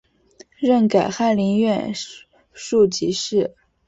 [0.57, 1.91] 任改翰林院
[2.53, 3.55] 庶吉士。